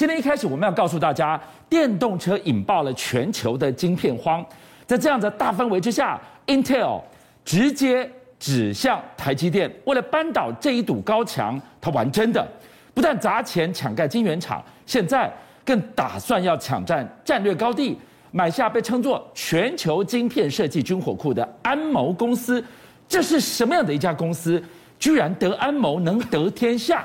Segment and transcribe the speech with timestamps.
[0.00, 4.42] 今天一开始我们要告诉大家，电动车引爆了全球的晶片荒，
[4.86, 7.02] 在这样的大氛围之下，Intel
[7.44, 12.48] 直接指向台积电，为了扳倒这一堵高墙，他玩真的，
[12.94, 15.30] 不但砸钱抢盖晶圆厂，现在
[15.66, 17.98] 更打算要抢占战略高地，
[18.30, 22.64] 买下被称作全球晶片设计军火库的安谋公司。
[23.06, 24.62] 这是什么样的一家公司？
[24.98, 27.04] 居然得安谋能得天下，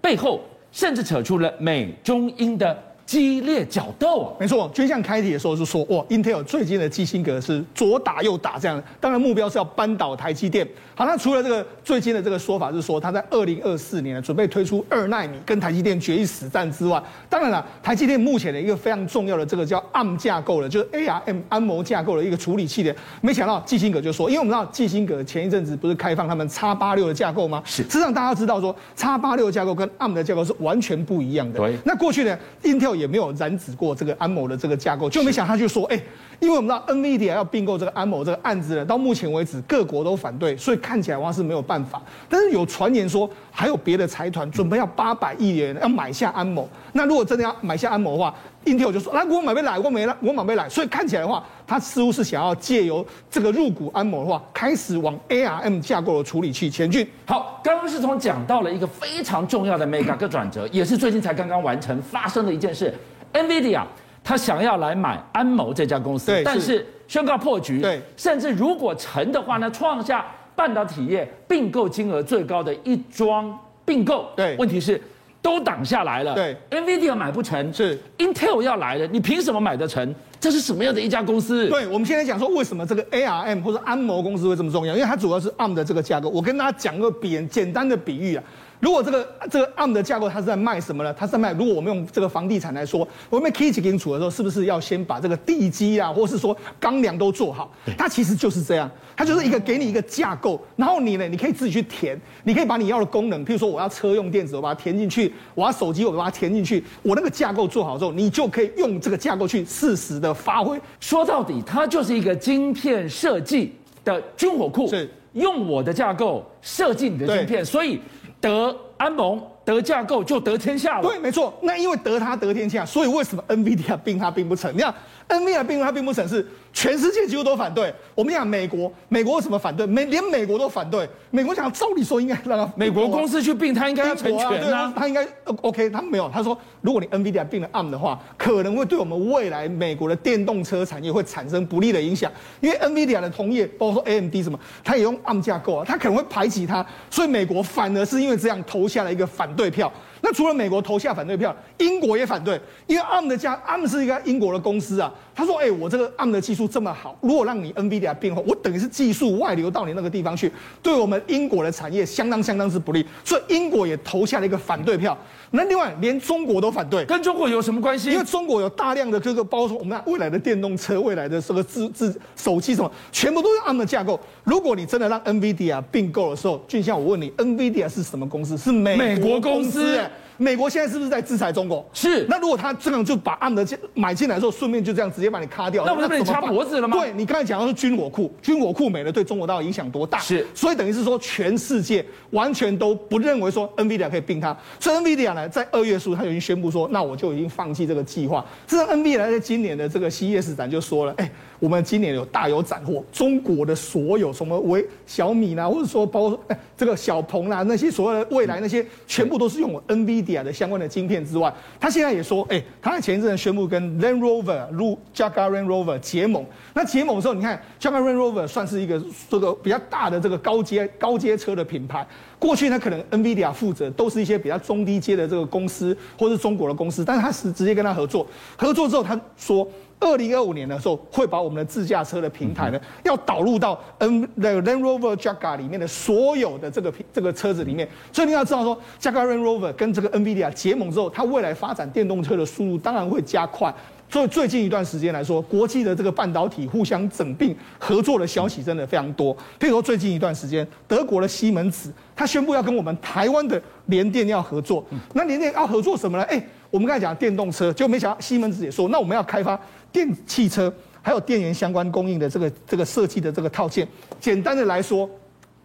[0.00, 0.40] 背后
[0.72, 2.87] 甚至扯出了美中英的。
[3.08, 4.70] 激烈角斗啊，没错。
[4.74, 10.68] 军相开题的时候就说，哇，Intel 最近的基辛格是左打右打这样，当然目标是要扳倒台积电。
[10.94, 27.62] 好，那除了这个最近的这个说法是说，他在二零二四年呢准备推出二纳米跟台积电决一死战之外，当然了，台积电目前的一个非常重要的这个叫 ARM 架构的，就是 ARM 安谋架构的一个处理器的，没想到基辛格就说，因为我们知道基辛格前一阵子不是开放他们叉八六的架构吗？
[27.64, 31.58] 是，实际上大家知道说叉八六架构跟 ARM 的架构是完全不一样的。
[31.58, 36.00] 对，那过去呢，Intel 也没有染指过这个安某的这个架构，就没想他就说，哎，
[36.40, 42.02] 因为我们知道 NVIDIA 要并购这个安某这个案子呢，到目前为止各国都反对，所以看起来话是没有办法。
[42.28, 46.68] 但是有传言说，还有别的财团准备要八百亿元要买下安某。
[46.92, 50.68] 那如果真的要买下安某的话，Intel 就说，那我买没来，我没了，我买没来。
[50.68, 57.06] 所以看起来的话，他似乎是想要借由这个入股安某的话，开始往 ARM 架构的处理器前进。
[57.26, 62.87] 好，刚刚是从讲到了一个非常重要的 mega 个转折，也是最近才刚刚完成发生的一件事。
[63.32, 63.82] NVIDIA，
[64.22, 75.00] 他想要来买安谋这家公司，但是宣告破局，对，甚至如果成的话呢，创下半导体业并购金额最高的一桩并购，对，问题是
[75.40, 80.14] 都挡下来了，对，NVIDIA 买不成，是 Intel 要来了，你凭什么买得成？
[80.40, 81.68] 这是什么样的一家公司？
[81.68, 86.28] 对，我们现在讲说为什么这个 ARM 或者安谋公司会这么重要，因为它主要是 ARM 的这个架构。
[86.28, 88.44] 我跟大家讲个比简单的比喻啊。
[88.80, 91.12] 如果这个这个 ARM 的架构，它是在卖什么呢？
[91.12, 97.72] 它是在卖，如果我们用这个房地产来说，我们 key 清楚的时候，是不是要先把这个地基啊，或是说钢梁都做好？
[97.96, 106.84] 它其实就是这样，它就是一个给你一个架构，然后你呢，你可以自己去填，你可以把你要的功能，譬如说我要车用电子，我把它填进去；我要手机，我把它填进去。
[107.02, 110.80] 我那个架构做好之后，你就可以用这个架构去适时的发挥。
[111.00, 113.74] 说到底，它就是一个晶片设计
[114.04, 117.98] 的军火库，是用我的架构设计你的晶片，所以。
[118.40, 121.06] 得安盟得架构就得天下了。
[121.06, 121.52] 对，没错。
[121.62, 124.74] 那因为得他得天下，所以为什么 NVIDIA 并他并不成？
[124.74, 124.94] 你看
[125.28, 126.46] NVIDIA 并他并不成是。
[126.70, 127.92] 全世界几乎都反对。
[128.14, 129.84] 我们讲美国，美国为什么反对？
[129.84, 131.08] 美连美国都反对。
[131.30, 135.26] 美国讲，照理说应该让他美国公司去并，他应该要成全啊，啊他应该
[135.62, 136.30] OK，他没有。
[136.32, 142.30] 他说，如果你 NVIDIA 并了 ARM 的话，可能会对我们未来美国的电动车产业会产生不利的影响。
[142.60, 146.84] 因为 NVIDIA 的同业，包括说 AMD 什么，他也用 ARM 架构啊，他可能会排挤他。
[147.10, 149.92] 所以美国反而是因为这样投下了一个反对票。
[150.28, 155.10] 那除了美国投下反对票，英国也反对，因为 ARM 的架，ARM 是一个英国的公司啊。
[155.34, 160.52] 他说：“哎、欸，我这个 ARM 的技术这么好，如果让你 NVIDIA 并购，我等于是技术外流到你那个地方去，
[160.82, 163.06] 对我们英国的产业相当相当之不利。
[163.24, 165.16] 所以英国也投下了一个反对票。
[165.52, 168.10] 那另外，连中国都反对，跟中国有什么关系？
[168.10, 174.20] 因为中国有大量的这个，包括我们未来的电动车、未来的这个智智手机什么，全部都是 ARM 的架构。
[174.44, 178.58] 如果你真的让 NVIDIA 并购的时候，俊相，我问你，NVIDIA 是什么公司？
[178.58, 179.96] 是美美国公司。
[179.96, 181.86] 欸”美国现在是不是在制裁中国？
[181.92, 182.24] 是。
[182.28, 186.96] 那如果他这样就把 ARM 的买进来的时候，顺便就这样直接把你卡掉，那不是被你掐脖子了吗？
[186.98, 190.18] 对，你刚才讲的是军火库，军火库没了，对中国到底影响多大？
[190.20, 190.46] 是。
[190.54, 194.56] 所以等于是说，全世界完全都不认为说 NVIDIA 可以并它。
[194.80, 198.44] 所以 NVIDIA 呢，在二月初他就已经宣布说，那我就已经放弃这个计划。
[198.66, 201.30] 这 NVIDIA 在今年的这个 CES 展就说了，哎。
[201.60, 216.44] 我们今年有大有斩获，中国的所有什么为小米啦，或者说包括哎这个小鹏啦，那些所谓的未来那些，全部都是用我 NVIDIA 的相关的晶片之外，他现在也说，哎，他在前一阵宣布跟 Land Rover 路 Jaguar Land Rover 结盟。
[216.74, 222.06] 那结盟的时候，你看 Jaguar Land Rover 算是一个这个比较大的这个高阶高阶车的品牌。
[222.38, 228.26] 过去呢，可能 NVIDIA 负责都是一些比较中低阶的这个公司，或是中国的公司，但是他是直接跟他合作，
[228.56, 229.68] 合作之后他说。
[230.00, 237.88] 二零二五年的时候，会把我们的自驾车的平台呢，要导入到 N 的 Land Rover Jaguar 里面的所有的这个这个车子里面。
[238.12, 243.74] 所以你要知道说，Jaguar Land Rover 跟这个 NVIDIA 结盟之后，它未来发展电动车的速度当然会加快。
[244.10, 249.36] 所以最近一段时间来说，国际的这个半导体互相整并合作的消息真的非常多。
[249.60, 254.82] 譬如说最近一段时间，德国的西门子，它宣布要跟我们台湾的联电要合作。
[255.12, 256.24] 那联电要合作什么呢？
[256.24, 259.58] 哎，我们刚才讲电动车，就没想到西门子也说，那我们要开发。
[259.90, 263.88] 电汽车还有电源相关供应的这个这个设计的这个套件，
[264.20, 265.08] 简单的来说，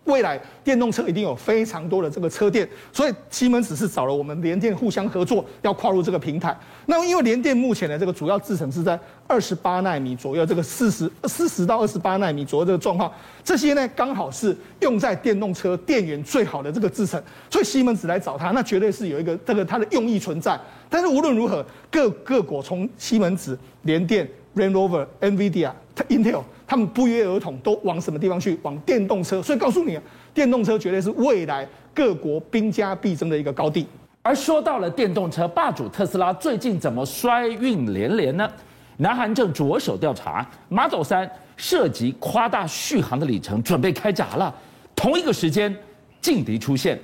[0.05, 6.53] 未来电动车一定有非常多的这个车店，所以西门子是找了我们联电互相合作，要跨入这个平台。
[6.87, 13.09] 那因为联电目前的这个主要制程是在二十八奈米左右，这个四十四十到二十八奈米左右这个状况，
[13.45, 20.59] 这些呢刚好是用在电动车电源最好的这个制程，所以西门子来找他，那绝对是有一个这个它的用意存在。
[20.89, 25.71] 但是无论如何，各各国从西门子、联电、Range Rover、NVIDIA、
[26.09, 26.41] Intel。
[26.73, 28.57] 他们不约而同都往什么地方去？
[28.63, 29.39] 往电动车。
[29.43, 29.99] 所以告诉你，
[30.33, 33.85] 电动车绝对是未来各国兵家必争的一个高地。
[34.23, 38.49] 而说到了电动车霸主特斯拉，最近怎么衰运连连呢？
[38.97, 44.51] 南韩正着手调查 Model 3涉及夸大续航的里程，准备开闸了。
[44.95, 45.77] 同一个时间，
[46.19, 46.99] 劲敌出现，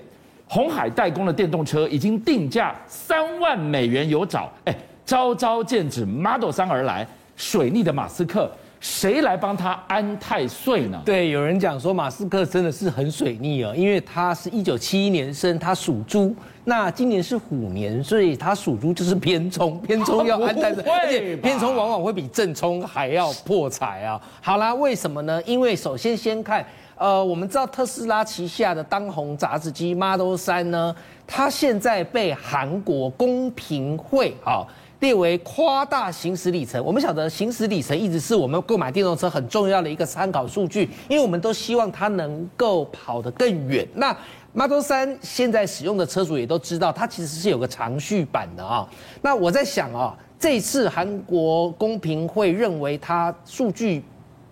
[0.47, 4.51] 红海代工的电动车已经定价三万美元有找。
[4.65, 4.75] 哎，
[5.05, 8.51] 招招剑指 Model 3而来，水逆的马斯克。
[8.79, 11.01] 谁来帮他安太岁呢？
[11.05, 16.33] 对，有人讲说马斯克真的是很水逆啊，因为他是一九七一年生，他属猪，
[16.63, 24.21] 那今年是虎年，所以他属猪就是偏冲， 偏冲要安太岁，而且偏冲往往会比正冲还要破财啊。
[24.41, 25.41] 好啦，为什么呢？
[25.45, 26.65] 因为首先先看，
[26.95, 30.95] 呃，我们知道特斯拉旗下的当红杂志机 Model 三呢，
[31.27, 34.65] 它现在被韩国公平会啊。
[34.99, 36.83] 列为夸大行驶里程。
[36.83, 43.87] 我们晓得行驶里程一直是我们购买电动车很重要的一个参考数据，因为我们都希望它能够跑得更远。
[43.93, 44.15] 那
[44.51, 48.87] Model 3现在使用的车主也都知道，它其实是有个长续版的啊。
[49.21, 54.03] 那我在想啊，这次韩国公平会认为它数据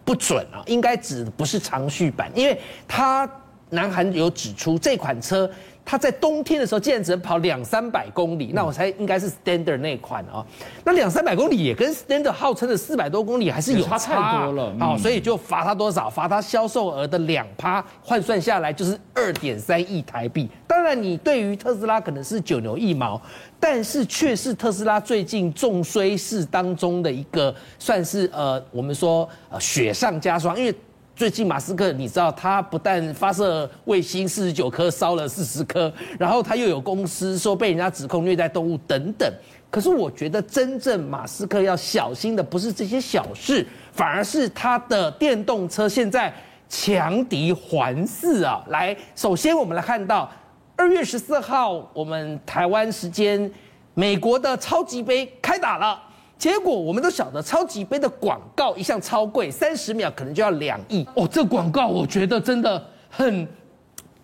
[0.05, 2.57] 不准啊，应该指的不是长续版，因为
[2.87, 3.29] 它
[3.69, 5.49] 南韩有指出这款车。
[5.89, 10.45] 它在冬天的时候竟然只能跑两三百公里，那我猜应该是 Standard 那款哦。
[10.83, 14.75] 那两三百公里也跟 Standard 号称的四百多公里还是有差太多了。
[14.77, 16.09] 好，所以就罚他多少？
[16.09, 20.49] 罚他销售额的两趴，换算下来就是二点三亿台币。
[20.67, 23.21] 当然，你对于特斯拉可能是九牛一毛，
[23.57, 30.75] 但是却是特斯拉最近重衰事当中的一个，算是呃，我们说呃雪上加霜，因为。
[31.17, 39.27] 最近马斯克，你知道他不但发射卫星四十九颗，烧了四十颗，然后他又有公司说被人家指控虐待动物等等。
[39.71, 46.31] 可是我觉得真正马斯克要小心的不是这些小事，反而是他的电动车现在
[46.69, 48.63] 强敌环伺啊！
[48.67, 50.31] 来，首先我们来看到
[50.75, 53.51] 二月十四号，我们台湾时间，
[53.95, 56.03] 美国的超级杯开打了。
[56.37, 61.27] 结果我们都晓得，超级杯的广告一向超贵，三十秒可能就要两亿哦。
[61.27, 63.47] 这广告我觉得真的很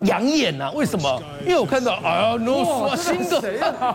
[0.00, 0.72] 养眼呐、啊。
[0.72, 1.22] 为什么？
[1.42, 3.42] 因为我看到阿诺·瓦辛格，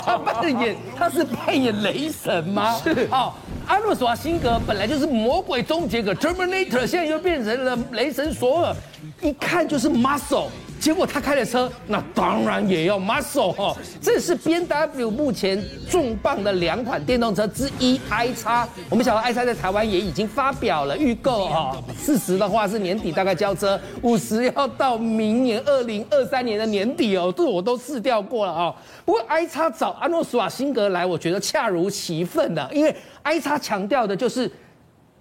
[0.04, 2.78] 他扮演他是扮演雷神吗？
[2.84, 3.08] 是。
[3.12, 3.32] 哦，
[3.68, 8.76] 阿诺·瓦辛格本来就是魔鬼终结者 Terminator，现在又变成了雷神索尔，
[9.22, 10.48] 一看就是 muscle。
[10.80, 13.76] 结果他开的车，那当然也要 muscle 哈。
[14.02, 18.68] 这是 BMW 目前重磅的两款电动车之一 i 叉。
[18.90, 21.76] 我们晓得 i 叉在台湾也已经发表了预购哈。
[21.98, 27.34] 四十的话是年底大概交车，五十要到明年二零二三年的年底哦。
[27.36, 28.74] 这我都试掉过了啊。
[29.06, 34.50] 不过 i 叉找阿诺·斯瓦辛格来，我觉得恰如其分的，因为 i 叉强调的就是。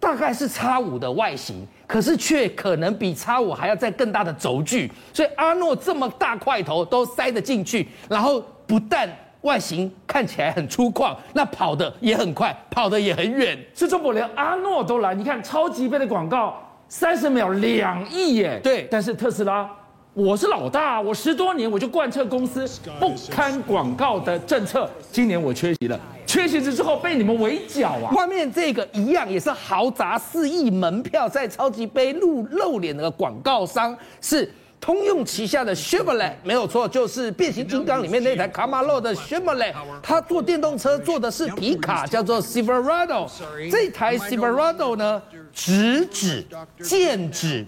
[0.08, 9.06] 大概是叉五的外形，可是却可能比叉五还要再更大的轴距，所以阿诺这么大块头都塞得进去，然后不但
[9.42, 13.58] 外形看起来很粗犷，那跑的也很快，跑的也很远。
[13.74, 16.56] 是中国连阿诺都来，你看超级杯的广告，
[16.88, 18.58] 三十秒两亿耶。
[18.64, 19.70] 对，但是特斯拉，
[20.18, 26.00] 我是老大，我十多年我就贯彻公司不看广告的政策，今年我缺席了。
[26.26, 28.10] 缺席之后被你们围剿啊！
[28.12, 39.74] 外面这个一样也是豪砸四亿门票在超级杯露露脸的广告商是通用旗下的 Chevrolet，没有错，就是变形金刚里面那台卡马洛的 Chevrolet。
[40.02, 43.28] 它做电动车做的是皮卡，叫做 Silverado。
[43.70, 45.20] 这台 Silverado 呢，
[45.52, 46.46] 直指
[46.82, 47.66] 剑指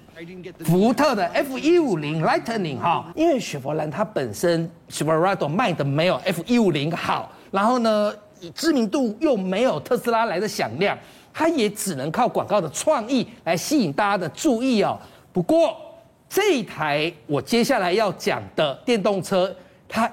[0.65, 8.13] 福特的 F 一五零 Lightning 哈，因为雪佛兰它本身 Silverado 卖的没有 F 一五零好，然后呢。
[8.55, 10.99] 知名度又没有特斯拉来的响亮，
[11.31, 14.99] 它也只能靠广告的创意来吸引大家的注意哦。
[15.31, 15.77] 不过
[16.31, 19.55] 这一台我接下来要讲的电动车，
[19.89, 20.11] 它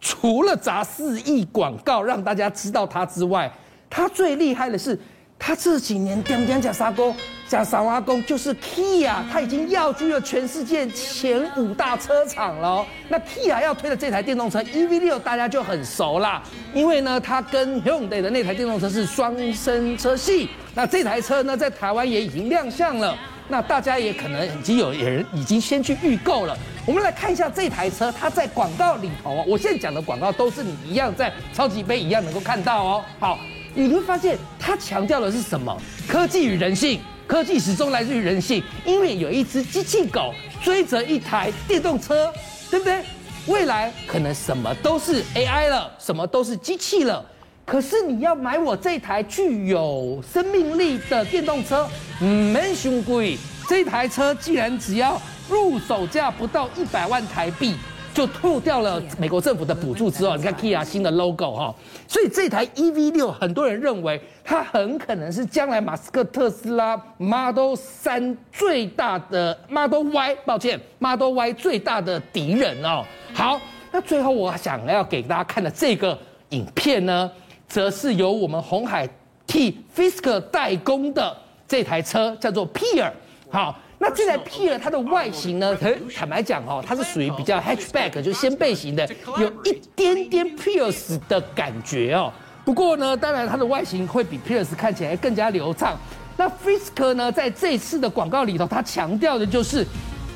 [0.00, 3.52] 除了砸四亿广告让大家知道它之外，
[3.88, 4.98] 它最厉害的是。
[5.40, 7.14] 它这几年点点假沙工，
[7.46, 12.84] 假沙瓦工就是 Kia，它已经跃居了全世界前五大车厂了。
[13.08, 16.42] 那 Kia 要推的这台电动车 EV6，大家就很熟啦，
[16.74, 20.48] 因为呢，它跟 Hyundai 的那台电动车是双生车系。
[20.74, 23.16] 那这台车呢，在台湾也已经亮相了。
[23.48, 26.56] 那大家也可能已经有人已经先去预购了。
[26.84, 33.04] 我们来看一下这台车，它在广告里头啊，我现在讲的广告都是你一样在超级杯一样能够看到哦。
[33.18, 33.38] 好，
[33.74, 35.76] 你会发现它强调的是什么？
[36.06, 38.62] 科技与人性，科技始终来自于人性。
[38.84, 42.32] 因为有一只机器狗追着一台电动车，
[42.70, 43.02] 对不对？
[43.46, 47.24] 未来可能什么都是 AI 了，什么都是机器了。
[47.68, 51.86] 可是你要买我这台具有生命力的电动车，
[52.22, 53.36] 嗯，没熊贵。
[53.68, 55.20] 这台车既然只要
[55.50, 57.74] 入手价不到一百万台币，
[58.14, 61.74] 就吐掉了美国政府的补助之后，你看 Kia 新的 logo 哈，
[62.08, 73.04] 所以这台 EV6 很多人认为它很可能是将来马斯克特斯拉 Model 3最大的 Model Y，抱歉 Model Y 最大的敌人哦。
[73.34, 73.60] 好，
[73.92, 77.30] 那最后我想要给大家看的这个影片呢，
[77.68, 79.08] 则是由我们红海
[79.46, 83.10] 替 Fisker 代工的这台车，叫做 Pier。
[83.50, 85.76] 好，那这台 Pier 它的外形呢，
[86.16, 89.08] 坦白讲哦，它是属于比较 hatchback，就是掀背型的，
[89.38, 92.32] 有一点点 Pierce 的感觉哦。
[92.64, 95.98] 不过呢，当然它的外形会比 Pierce 看起来更加流畅。
[96.36, 99.86] 那 Fisker 呢，在这次的广告里头，它强调的就是。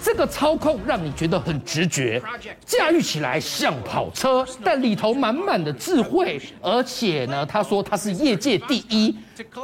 [0.02, 2.20] 这个操控让你觉得很直觉，
[2.66, 9.16] 驾驭起来像跑车，但里头满满的智慧，而且呢，他说他是业界第一。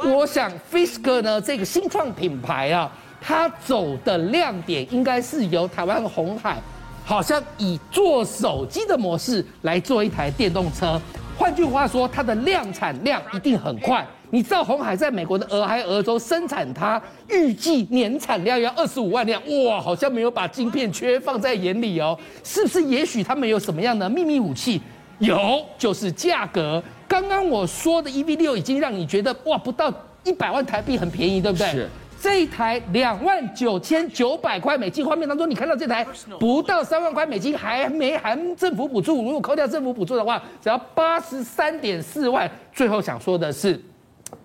[0.05, 6.57] 我想 Fisker 呢这个新创品牌啊，它走的亮点应该是由台湾红海，
[7.03, 10.99] 好像以做手机的模式来做一台电动车。
[11.37, 14.05] 换句话说，它的量产量一定很快。
[14.31, 22.83] 你知道红海在美国的俄亥俄州生产，它预计年产量要二十五万辆，哇，好像没有把晶片缺放在眼里哦，是不是？
[22.83, 24.81] 也许他们有什么样的秘密武器？
[25.17, 26.81] 有，就是价格。
[27.07, 29.91] 刚刚我说的 EV 六已经让你觉得哇，不到
[30.23, 31.67] 一百万台币很便宜，对不对？
[31.71, 31.89] 是。
[32.21, 36.05] 这一台两万九千九百块美金，画面当中你看到这台
[36.39, 39.23] 不到三万块美金，还没含政府补助。
[39.23, 42.49] 如果扣掉政府补助的话，只要八十三点四万。
[42.73, 43.81] 最后想说的是。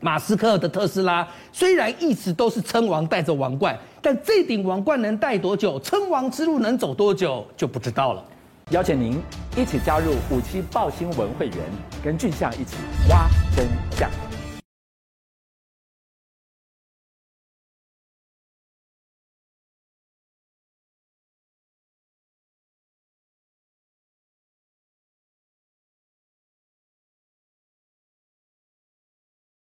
[0.01, 8.25] 马斯克的特斯拉虽然一直都是称王带着王冠，但这顶王冠能戴多久，称王之路能走多久就不知道了。
[8.71, 9.21] 邀请您
[9.57, 11.59] 一起加入五七报新闻会员，
[12.03, 12.77] 跟俊相一起
[13.11, 14.11] 挖真相